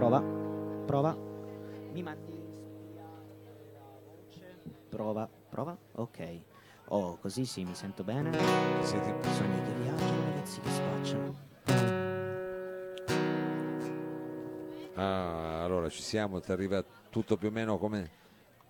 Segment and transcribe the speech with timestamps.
[0.00, 0.22] Prova.
[0.86, 1.14] Prova.
[1.92, 4.56] Mi mandi spiare la voce.
[4.88, 5.28] Prova.
[5.50, 5.76] Prova.
[5.96, 6.40] Ok.
[6.88, 8.32] Oh, così sì, mi sento bene.
[8.80, 11.34] Siete- Sogni che viaggiano, ragazzi che spacciano.
[14.94, 18.10] Ah, allora ci siamo, ti arriva tutto più o meno come,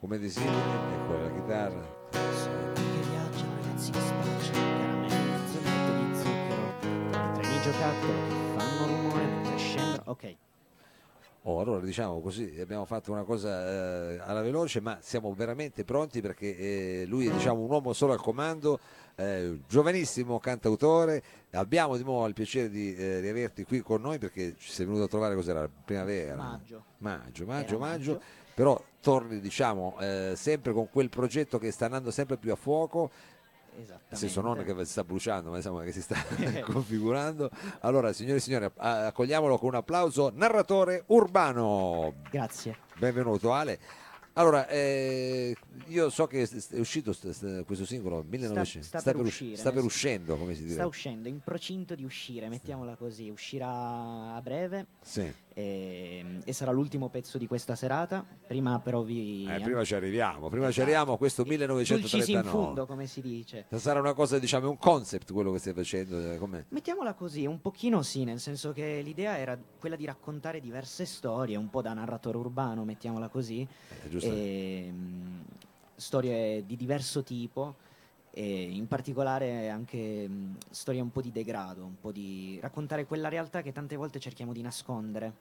[0.01, 0.53] come desideri.
[0.53, 1.97] Ecco la chitarra.
[2.11, 4.79] Sogni che viaggiano, ragazzi che spacciano.
[4.79, 7.35] Caramelle, zollette di zucchero.
[7.35, 10.03] Treni giocattolo che fanno rumore mentre scendono.
[10.07, 10.37] Ok.
[11.45, 16.21] Oh, allora diciamo così, abbiamo fatto una cosa eh, alla veloce, ma siamo veramente pronti
[16.21, 18.79] perché eh, lui è diciamo, un uomo solo al comando,
[19.15, 21.23] eh, giovanissimo cantautore.
[21.53, 25.05] Abbiamo di nuovo il piacere di eh, riaverti qui con noi perché ci sei venuto
[25.05, 25.67] a trovare cos'era?
[25.83, 26.37] Primavera?
[26.37, 26.85] Maggio.
[26.99, 27.79] Maggio, maggio, maggio.
[27.79, 28.23] maggio.
[28.55, 33.11] Però torni diciamo eh, sempre con quel progetto che sta andando sempre più a fuoco,
[33.81, 34.07] Esattamente.
[34.11, 36.17] nel senso non che si sta bruciando, ma insomma che si sta
[36.65, 37.51] configurando.
[37.81, 40.31] Allora, signore e signori, accogliamolo con un applauso.
[40.35, 42.15] Narratore urbano.
[42.31, 42.77] Grazie.
[42.99, 43.79] Benvenuto Ale.
[44.35, 45.55] Allora, eh,
[45.89, 49.73] io so che è uscito st- st- questo singolo 1900, sta per usci- uscire, sta
[49.73, 50.75] per uscendo, come si dice.
[50.75, 53.29] Sta uscendo, in procinto di uscire, mettiamola così.
[53.29, 55.31] Uscirà a breve Sì.
[55.61, 58.25] E, e sarà l'ultimo pezzo di questa serata.
[58.47, 59.47] Prima però vi...
[59.49, 60.83] Eh, prima ci arriviamo, prima ci Esatto.
[60.83, 62.51] arriviamo a questo Dulcis in 1939.
[62.51, 63.67] fundo, come si dice.
[63.77, 66.65] Sarà una cosa, diciamo, un concept quello che stai facendo, eh, com'è?
[66.69, 71.57] Mettiamola così, un pochino sì, nel senso che l'idea era quella di raccontare diverse storie,
[71.57, 73.67] un po' da narratore urbano, mettiamola così,
[74.13, 75.45] Eh, e, mh,
[75.97, 77.77] storie di diverso tipo
[78.33, 83.29] e in particolare anche mh, storie un po' di degrado, un po' di raccontare quella
[83.29, 85.33] realtà che tante volte cerchiamo di nascondere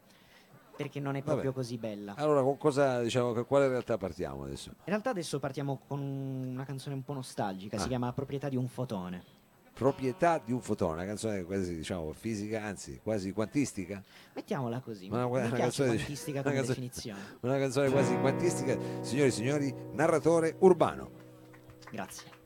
[0.76, 1.32] perché non è Vabbè.
[1.32, 2.14] proprio così bella.
[2.16, 4.70] Allora, con cosa, diciamo, con quale realtà partiamo adesso?
[4.70, 7.80] In realtà adesso partiamo con un- una canzone un po' nostalgica, Ah.
[7.82, 9.22] si chiama Proprietà di un fotone.
[9.74, 14.02] Proprietà di un fotone, una canzone quasi, diciamo, fisica, anzi, quasi quantistica.
[14.34, 17.20] Mettiamola così, Una- una piace canzone quantistica una come canzone- definizione.
[17.42, 18.78] Una canzone quasi quantistica.
[19.02, 21.10] Signori e signori, narratore urbano.
[21.92, 22.38] Grazie.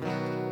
[0.00, 0.47] Sogni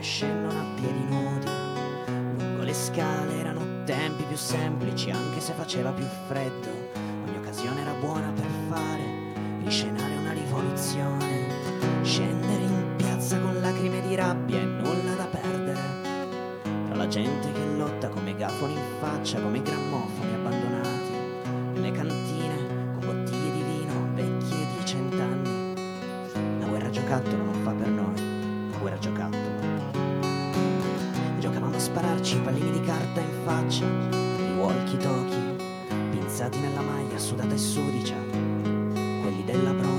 [0.00, 1.46] mentre scendono a piedi nudi.
[2.38, 6.68] Lungo le scale erano tempi più semplici, anche se faceva più freddo.
[7.26, 9.02] Ogni occasione era buona per fare,
[9.62, 15.80] inscenare una rivoluzione, scendere in piazza con lacrime di rabbia e nulla da perdere.
[16.86, 19.79] Tra la gente che lotta come gafoni in faccia, come grammofoni
[37.60, 38.16] sudicia,
[39.20, 39.89] quelli della Bronti,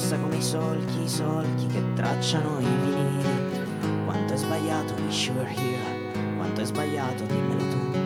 [0.00, 4.04] impressa come i solchi, i solchi che tracciano i vinili.
[4.06, 7.98] Quanto è sbagliato, wish you were here, quanto è sbagliato, dimmelo tu.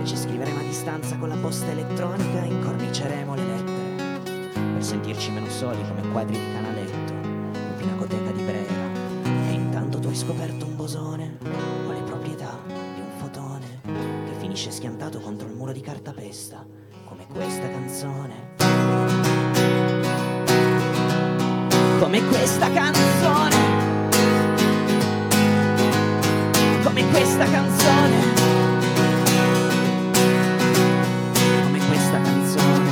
[0.00, 5.32] E ci scriveremo a distanza con la posta elettronica e incorniceremo le lettere per sentirci
[5.32, 8.72] meno soli come quadri di canaletto in pinacoteca di Brera.
[9.24, 11.38] E intanto tu hai scoperto un bosone
[11.86, 16.64] o le proprietà di un fotone che finisce schiantato contro il muro di cartapesta,
[17.06, 18.43] come questa canzone.
[21.98, 23.56] Come questa canzone.
[26.82, 28.32] Come questa canzone.
[31.62, 32.90] Come questa canzone.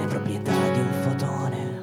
[0.00, 1.78] Le proprietà di un fotone.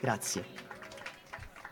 [0.00, 0.65] Grazie.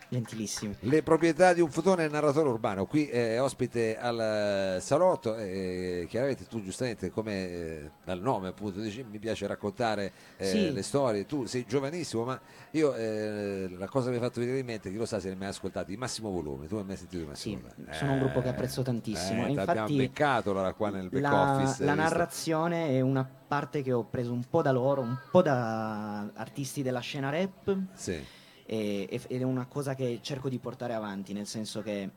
[0.07, 0.75] Gentilissimi.
[0.81, 6.45] Le proprietà di un fotone narratore urbano, qui è ospite al eh, salotto, e chiaramente
[6.47, 10.71] tu giustamente come eh, dal nome appunto dici mi piace raccontare eh, Sì.
[10.71, 12.39] le storie, tu sei giovanissimo ma
[12.71, 15.27] io eh, la cosa che mi ha fatto venire in mente, chi lo sa se
[15.27, 17.93] ne hai mai ascoltati, il massimo volume, tu hai mai sentito il massimo Sì, volume?
[17.93, 21.09] sono un gruppo che apprezzo tantissimo, Eh, e ti abbiamo infatti beccato allora qua nel
[21.09, 21.83] back La, office.
[21.83, 25.41] la hai narrazione è una parte che ho preso un po' da loro, un po'
[25.41, 28.23] da artisti della scena rap Sì.
[28.65, 32.09] E- ed è una cosa che cerco di portare avanti, nel senso che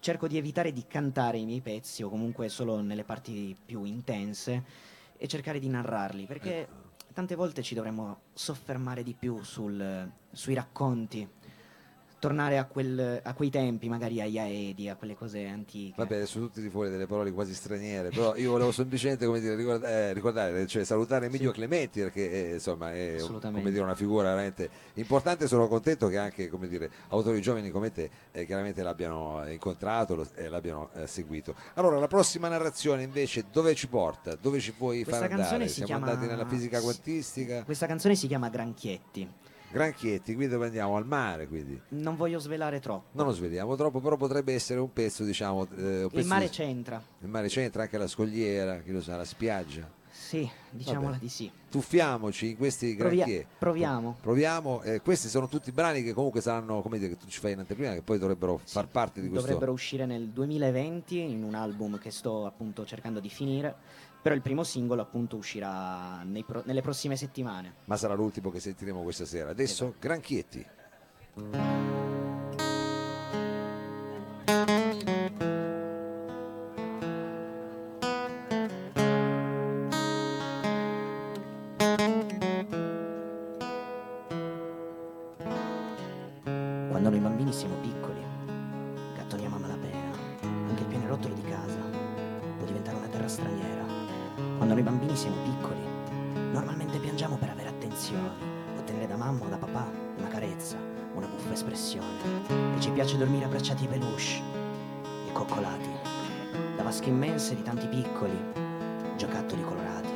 [0.00, 4.64] cerco di evitare di cantare i miei pezzi o comunque solo nelle parti più intense
[5.16, 6.66] e cercare di narrarli, perché
[7.12, 11.28] tante volte ci dovremmo soffermare di più sul- sui racconti,
[12.20, 15.94] tornare a, quel- a quei tempi, magari agli Aedi, a quelle cose antiche.
[15.96, 19.88] Vabbè, adesso tutti fuori delle parole quasi straniere, però io volevo semplicemente come dire, ricorda-
[19.88, 24.68] eh, ricordare, cioè salutare Emilio Clementi perché eh, insomma è un- dire, una figura veramente
[24.94, 25.48] importante.
[25.48, 30.28] Sono contento che anche come dire, autori giovani come te eh, chiaramente l'abbiano incontrato lo-
[30.34, 31.54] e l'abbiano eh, seguito.
[31.74, 34.36] Allora, la prossima narrazione invece dove ci porta?
[34.36, 35.66] Dove ci puoi Questa far andare?
[35.68, 37.64] si Siamo chiama- andati nella fisica quantistica?
[37.64, 39.26] Questa canzone si chiama Granchietti.
[39.72, 40.96] Granchietti, qui dove andiamo?
[40.96, 41.80] Al mare, quindi.
[41.90, 43.08] Non voglio svelare troppo.
[43.12, 45.66] Non lo sveliamo troppo, però potrebbe essere un pezzo, diciamo.
[45.76, 47.02] eh, un Il pezzo mare di- c'entra.
[47.20, 49.98] Il mare c'entra anche la scogliera, chi lo sa, la spiaggia.
[50.12, 51.18] Sì, diciamola Vabbè.
[51.22, 51.50] di sì.
[51.70, 53.26] Tuffiamoci in questi Provia-
[53.58, 54.16] proviamo.
[54.20, 57.52] Proviamo, eh, questi sono tutti brani che comunque saranno, come dire, che tu ci fai
[57.52, 59.46] in anteprima, che poi dovrebbero far parte di questo.
[59.46, 63.74] Dovrebbero uscire nel 2020 in un album che sto appunto cercando di finire,
[64.20, 67.74] però il primo singolo appunto uscirà pro- nelle prossime settimane.
[67.84, 69.50] Ma sarà l'ultimo che sentiremo questa sera.
[69.50, 69.98] Adesso, Esatto.
[70.00, 70.66] Granchietti.
[108.30, 110.08] Piccoli giocattoli colorati.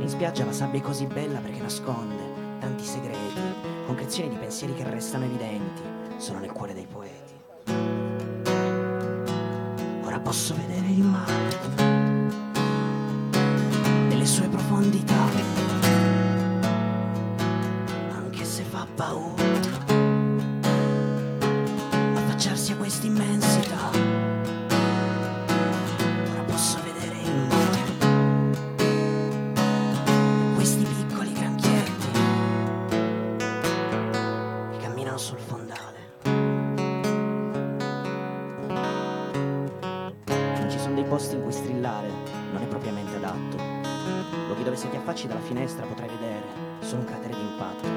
[0.00, 3.40] In spiaggia la sabbia è così bella perché nasconde tanti segreti,
[3.86, 5.82] concrezioni di pensieri che restano evidenti,
[6.16, 7.36] sono nel cuore dei poeti.
[10.04, 11.32] Ora posso vedere il mare
[14.08, 15.14] nelle sue profondità,
[18.10, 19.47] anche se fa paura
[41.18, 42.08] Posti in cui strillare,
[42.52, 43.56] non è propriamente adatto.
[44.46, 46.44] Luoghi dove se ti affacci dalla finestra potrai vedere
[46.78, 47.88] solo un cratere d'impatto.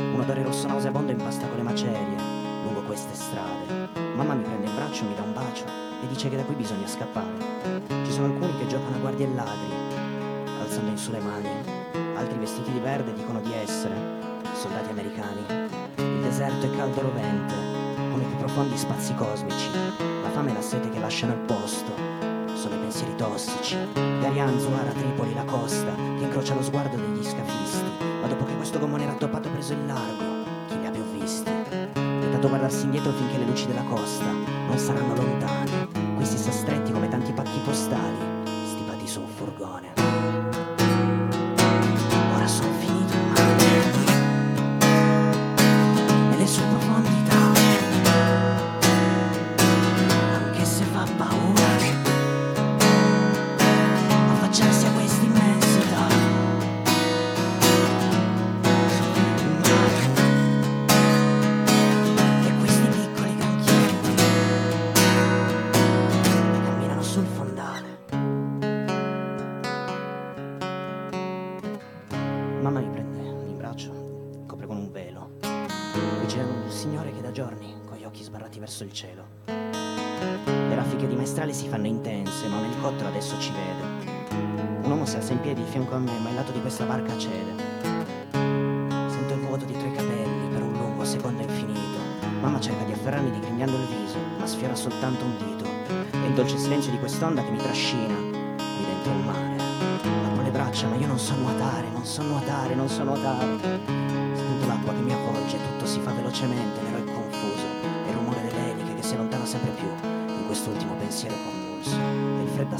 [0.00, 2.16] Un odore rosso nauseabondo impasta con le macerie
[2.64, 3.90] lungo queste strade.
[4.16, 6.86] Mamma mi prende in braccio, mi dà un bacio e dice che da qui bisogna
[6.86, 7.28] scappare.
[7.86, 9.72] Ci sono alcuni che giocano a guardie e ladri,
[10.62, 11.50] alzando in su le mani.
[12.16, 13.94] Altri vestiti di verde dicono di essere
[14.54, 15.44] soldati americani.
[15.96, 17.54] Il deserto è caldo rovente,
[18.10, 19.68] come i più profondi spazi cosmici.
[20.22, 22.09] La fame e la sete che lasciano il posto
[23.30, 23.76] tossici.
[23.94, 27.84] Darian, Zuara, Tripoli, la costa, che incrocia lo sguardo degli scafisti.
[28.20, 30.24] Ma dopo che questo gommone rattoppato ha preso il largo,
[30.68, 31.50] chi ha più visti?
[31.92, 35.99] Tentato guardarsi indietro finché le luci della costa non saranno lontane.
[78.70, 79.24] Verso il cielo.
[79.46, 84.28] Le raffiche di maestrale si fanno intense, ma un elicottero adesso ci vede.
[84.82, 86.84] Un uomo si alza in piedi di fianco a me, ma il lato di questa
[86.84, 87.52] barca cede.
[88.30, 91.98] Sento il vuoto dietro i capelli per un lungo secondo infinito.
[92.40, 95.68] Mamma cerca di afferrarmi digrignando il viso, ma sfiora soltanto un dito.
[96.12, 99.56] E il dolce silenzio di quest'onda che mi trascina lì dentro il mare.
[100.26, 104.09] Apro le braccia, ma io non so nuotare, non so nuotare, non so nuotare.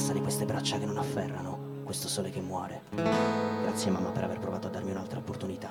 [0.01, 2.85] Assale queste braccia che non afferrano, questo sole che muore.
[2.95, 5.69] Grazie mamma per aver provato a darmi un'altra opportunità,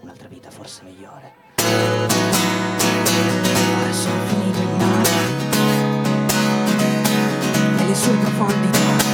[0.00, 1.34] un'altra vita forse migliore.
[3.78, 5.10] Ora sono finito in mare,
[7.76, 9.05] nelle sue profondità,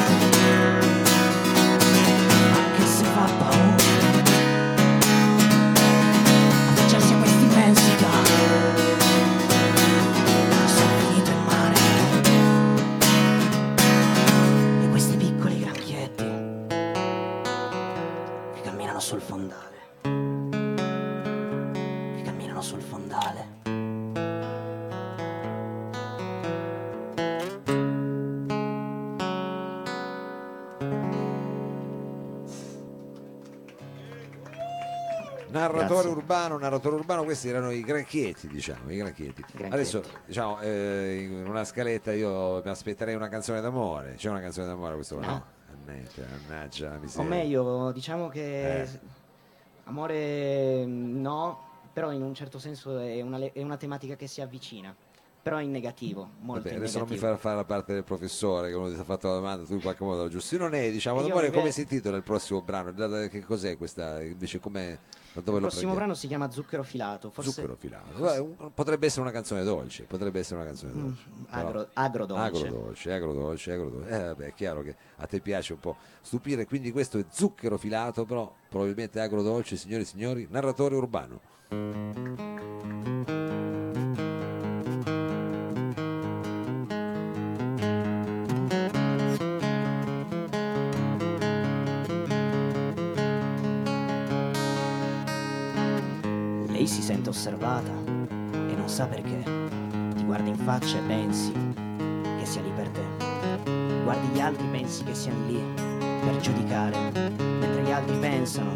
[19.02, 20.08] sul fondale, che
[22.22, 23.50] camminano sul fondale.
[35.48, 36.10] Narratore Grazie.
[36.10, 39.42] urbano, narratore urbano, questi erano i granchietti, diciamo, i granchietti.
[39.42, 39.74] Granchietti.
[39.74, 44.14] Adesso, diciamo, eh, in una scaletta io mi aspetterei una canzone d'amore.
[44.14, 45.18] C'è una canzone d'amore questo?
[45.18, 45.26] No.
[45.26, 45.60] No.
[45.84, 47.28] Mannaggia, mannaggia la O miseria.
[47.28, 48.88] meglio, diciamo che Eh.
[49.84, 51.58] amore mm, no,
[51.92, 54.94] però in un certo senso è una, è una tematica che si avvicina,
[55.42, 57.36] però in negativo, molto Vabbè, adesso non mi negativo.
[57.40, 60.04] fare la parte del professore che uno ti ha fatto la domanda, tu in qualche
[60.04, 60.56] modo la giusti.
[60.56, 62.92] Non è, diciamo, invece- come si intitola il prossimo brano?
[63.28, 64.22] Che cos'è questa?
[64.22, 64.98] Invece come
[65.34, 65.94] Il prossimo prendiamo?
[65.94, 68.70] brano si chiama Zucchero filato, forse Zucchero filato.
[68.74, 71.22] Potrebbe essere una canzone dolce, potrebbe essere una canzone Mm, dolce.
[71.50, 72.44] Però- agro- agrodolce.
[72.66, 74.08] Agrodolce, agrodolce, agrodolce.
[74.10, 77.78] Eh, vabbè, è chiaro che a te piace un po' stupire, quindi questo è zucchero
[77.78, 82.51] filato, però probabilmente agrodolce, signori e signori, narratore urbano.
[96.82, 99.40] Lei si sente osservata e non sa perché.
[100.16, 104.02] Ti guarda in faccia e pensi che sia lì per te.
[104.02, 106.98] Guardi gli altri, pensi che siano lì per giudicare,
[107.38, 108.72] mentre gli altri pensano,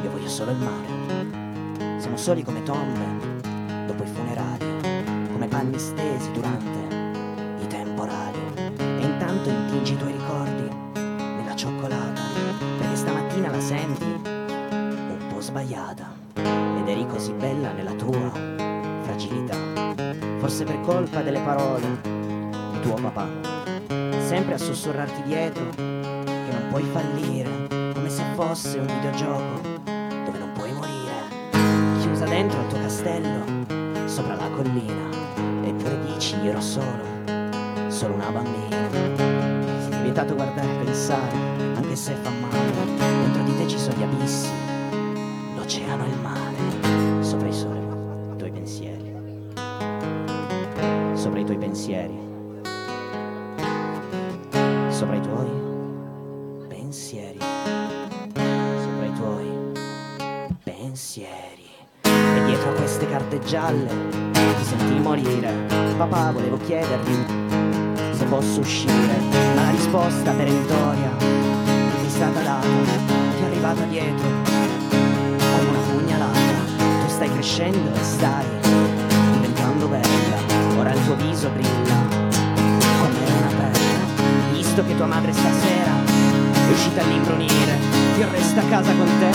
[0.00, 1.98] io voglio solo il mare.
[1.98, 3.40] Siamo soli come tombe
[3.88, 7.24] dopo i funerali, come panni stesi durante
[7.64, 8.38] i temporali.
[8.78, 10.68] E intanto intingi i tuoi ricordi
[11.18, 12.22] nella cioccolata,
[12.78, 16.01] perché stamattina la senti un po' sbagliata
[17.22, 18.32] così bella nella tua
[19.02, 19.54] fragilità.
[20.38, 23.28] Forse per colpa delle parole di tuo papà,
[24.18, 29.60] sempre a sussurrarti dietro che non puoi fallire, come se fosse un videogioco
[30.24, 32.00] dove non puoi morire.
[32.00, 33.44] Chiusa dentro il tuo castello,
[34.06, 35.08] sopra la collina,
[35.62, 37.04] eppure dici io ero solo,
[37.86, 38.90] solo una bambina.
[39.88, 41.36] Sei vietato guardare e pensare,
[41.76, 44.50] anche se fa male, dentro di te ci sono gli abissi
[45.54, 46.51] l'oceano e il mare,
[51.72, 52.18] pensieri,
[54.90, 55.48] sopra i tuoi
[56.68, 59.72] pensieri, sopra i tuoi
[60.64, 61.70] pensieri.
[62.02, 63.88] E dietro a queste carte gialle
[64.32, 65.66] ti senti morire.
[65.96, 67.14] Papà, volevo chiederti
[68.10, 69.16] se posso uscire,
[69.54, 74.28] ma la risposta perentoria ti è stata data, ti è arrivata dietro
[75.38, 76.36] come una pugnalata.
[76.76, 78.44] Tu stai crescendo e stai
[79.32, 80.51] diventando bella.
[80.82, 81.94] Ora il tuo viso brilla
[82.98, 84.50] come una perla.
[84.50, 85.92] Visto che tua madre stasera
[86.66, 87.78] è uscita all'imbrunire,
[88.18, 89.30] io resto a casa con te,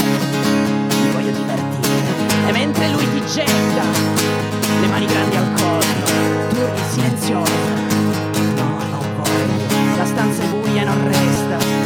[1.03, 2.47] mi voglio divertire.
[2.47, 3.83] E mentre lui ti getta
[4.81, 7.53] le mani grandi al collo, tu urli silenzioso.
[8.57, 9.95] No, non voglio.
[9.95, 11.76] La stanza è buia e non resta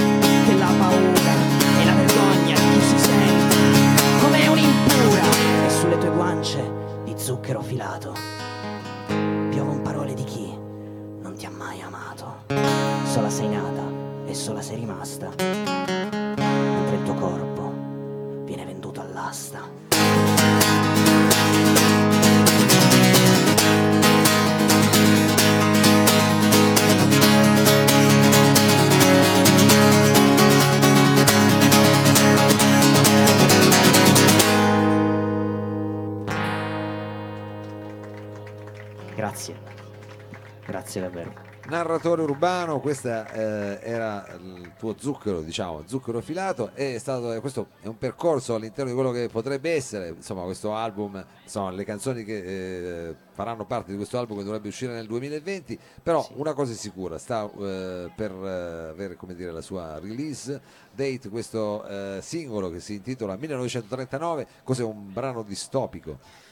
[40.71, 41.33] Grazie davvero.
[41.67, 47.97] narratore urbano, questo era il tuo zucchero, diciamo, zucchero filato, è stato, questo è un
[47.97, 53.15] percorso all'interno di quello che potrebbe essere, insomma, questo album, insomma, le canzoni che eh,
[53.33, 56.31] faranno parte di questo album che dovrebbe uscire nel 2020, però Sì.
[56.35, 60.59] una cosa è sicura, sta eh, per eh, avere, come dire, la sua release
[60.93, 66.49] date, questo eh, singolo che si intitola 1939, cos'è un brano distopico?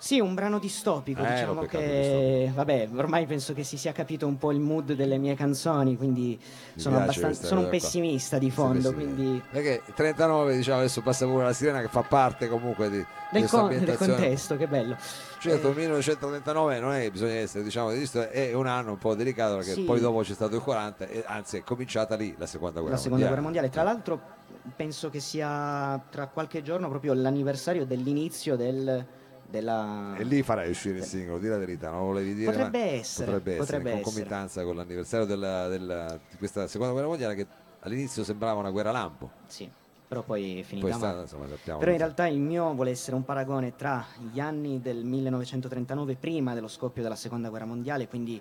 [0.00, 4.38] Sì, un brano distopico, Eh, diciamo che vabbè, ormai penso che si sia capito un
[4.38, 6.40] po' il mood delle mie canzoni, quindi
[6.74, 7.86] sono, piace abbastanza, sono un cosa qua?
[7.86, 12.00] pessimista di fondo, sì, quindi Perché 39, diciamo, adesso passa pure la sirena che fa
[12.00, 14.96] parte comunque di del, con- del contesto, che bello.
[15.38, 19.14] Certo, Eh, 1939 non è che bisogna essere, diciamo, visto, è un anno un po'
[19.14, 19.82] delicato perché Sì.
[19.82, 23.00] poi dopo c'è stato il 40 e anzi è cominciata lì la seconda guerra la
[23.02, 23.68] seconda guerra mondiale.
[23.68, 24.38] mondiale, tra l'altro
[24.74, 29.06] penso che sia tra qualche giorno proprio l'anniversario dell'inizio del,
[29.50, 30.16] della...
[30.16, 32.50] E lì farai uscire il singolo, di la verità, non volevi dire?
[32.50, 37.08] Potrebbe essere, potrebbe essere potrebbe in concomitanza con l'anniversario della- della- di questa seconda guerra
[37.08, 37.46] mondiale che
[37.80, 39.68] all'inizio sembrava una guerra lampo, Sì,
[40.06, 41.78] però poi è finita poi stata, insomma, sappiamo.
[41.80, 46.54] Però in realtà il mio vuole essere un paragone tra gli anni del 1939, prima
[46.54, 48.40] dello scoppio della seconda guerra mondiale, quindi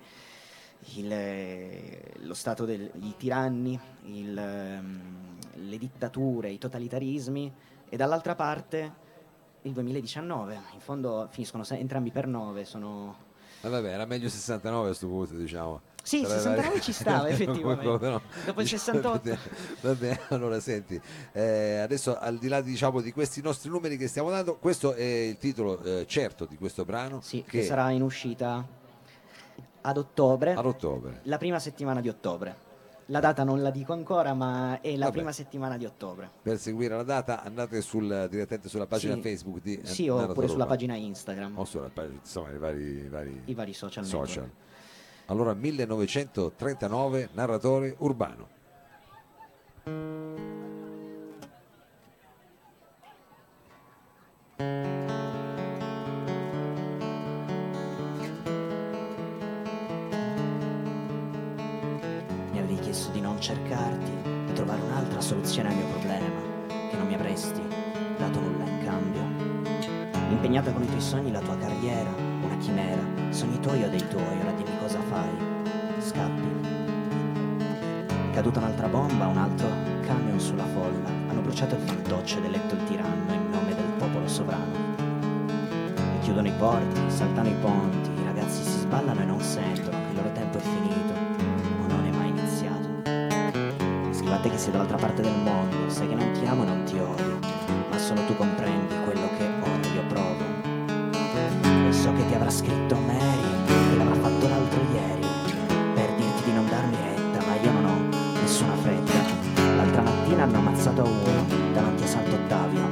[0.95, 4.99] il, eh, lo stato dei tiranni, il, ehm,
[5.67, 7.53] le dittature, i totalitarismi,
[7.89, 9.07] e dall'altra parte
[9.63, 10.53] il 2019.
[10.73, 13.27] In fondo finiscono entrambi per 9, sono...
[13.61, 15.81] Ma vabbè, era meglio 69 a questo punto, diciamo.
[16.01, 18.09] Sì, le 69 varie- ci stava, effettivamente.
[18.09, 18.21] No?
[18.45, 19.37] Dopo il 68.
[19.81, 20.99] Va bene, allora senti,
[21.33, 25.03] eh, adesso al di là diciamo, di questi nostri numeri che stiamo dando, questo è
[25.03, 28.65] il titolo eh, certo di questo brano Sì, che che sarà in uscita
[29.81, 31.19] ad ottobre, ad ottobre.
[31.23, 32.67] la prima settimana di ottobre.
[33.11, 35.11] La data non la dico ancora, ma è la Vabbè.
[35.17, 36.29] prima settimana di ottobre.
[36.43, 39.21] Per seguire la data andate sul, direttamente sulla pagina Sì.
[39.21, 40.69] Facebook di Sì, Narratore oppure sulla Urbano.
[40.79, 44.27] pagina Instagram, o sulla pagina, insomma, i vari, i vari i vari social network.
[44.27, 44.49] social.
[45.25, 48.47] Allora 1939 narratore urbano.
[65.29, 66.25] Soluzione al mio problema,
[66.89, 67.61] che non mi avresti
[68.17, 69.21] dato nulla in cambio.
[70.31, 72.09] Impegnata con i tuoi sogni, la tua carriera,
[72.41, 75.29] una chimera, sogni tuoi o dei tuoi, ora dimmi cosa fai.
[75.99, 76.47] Scappi.
[78.33, 79.67] Caduta un'altra bomba, un altro
[80.01, 81.09] camion sulla folla.
[81.29, 84.73] Hanno bruciato il fantoccio ed eletto il tiranno in nome del popolo sovrano.
[86.15, 90.08] E chiudono i porti, saltano i ponti, i ragazzi si sballano e non sentono
[94.39, 96.97] Scrivate che sei dall'altra parte del mondo, sai che non ti amo e non ti
[96.97, 97.39] odio,
[97.89, 100.45] ma solo tu comprendi quello che ora io provo.
[101.89, 105.27] E so che ti avrà scritto Mary, che l'avrà fatto l'altro ieri,
[105.93, 109.19] per dirti di non darmi retta, ma io non ho nessuna fretta.
[109.75, 112.87] L'altra mattina hanno ammazzato uno davanti a Santo Ottavio.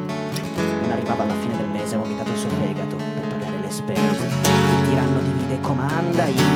[0.81, 4.25] Non arrivava alla fine del mese, ha vomitato il suo fegato per pagare le spese.
[4.25, 6.46] Il tiranno divide e comanda, incita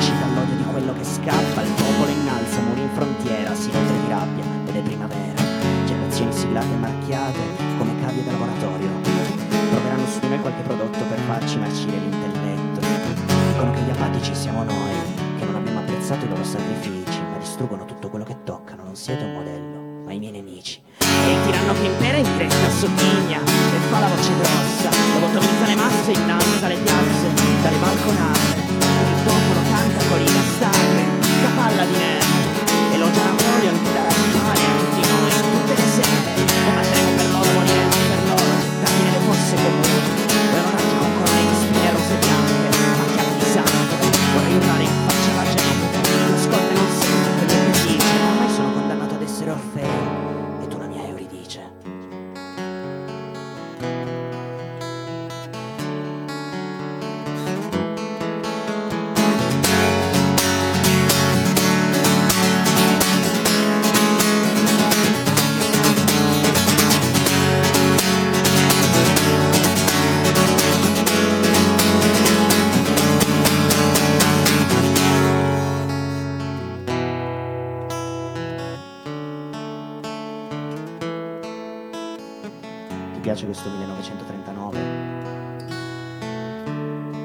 [83.22, 84.78] piace questo 1939?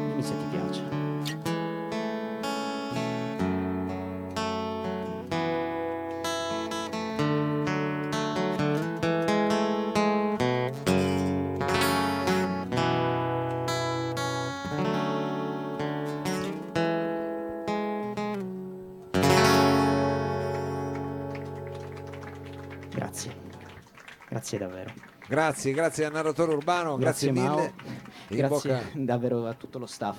[0.10, 0.84] Dimmi se ti piace.
[22.94, 23.34] Grazie.
[24.30, 24.87] Grazie davvero.
[25.28, 27.56] Grazie, grazie al narratore urbano, grazie, Mao.
[27.56, 27.74] mille.
[28.30, 30.18] Grazie davvero a tutto lo staff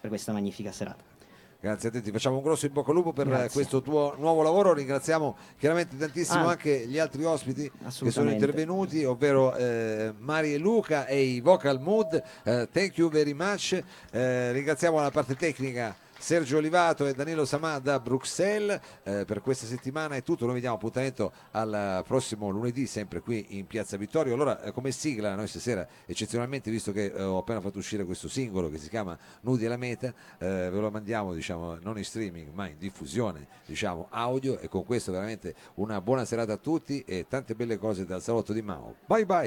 [0.00, 1.14] per questa magnifica serata.
[1.58, 3.48] Grazie a te, ti facciamo un grosso in bocca al lupo per Grazie.
[3.50, 4.72] questo tuo nuovo lavoro.
[4.72, 6.50] Ringraziamo chiaramente tantissimo Ah.
[6.50, 11.80] anche gli altri ospiti che sono intervenuti, ovvero eh, Mari e Luca e i Vocal
[11.80, 12.22] Mood.
[12.44, 13.80] Eh, thank you very much.
[14.12, 15.96] Eh, ringraziamo la parte tecnica.
[16.18, 18.80] Sergio Olivato e Danilo Samà da Bruxelles.
[19.02, 23.58] Eh, per questa settimana è tutto, noi vi diamo appuntamento al prossimo lunedì sempre qui
[23.58, 24.34] in Piazza Vittorio.
[24.34, 28.28] Allora eh, come sigla noi stasera eccezionalmente visto che eh, ho appena fatto uscire questo
[28.28, 32.52] singolo che si chiama Nudi alla meta eh, ve lo mandiamo diciamo non in streaming
[32.52, 34.58] ma in diffusione diciamo audio.
[34.58, 38.52] E con questo veramente una buona serata a tutti e tante belle cose dal salotto
[38.52, 38.96] di Mao.
[39.06, 39.44] Bye bye